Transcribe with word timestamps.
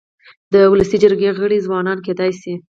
د 0.53 0.53
ولسي 0.71 0.97
جرګي 1.03 1.29
غړي 1.39 1.57
ځوانان 1.65 1.97
کيدای 2.05 2.31
سي. 2.41 2.53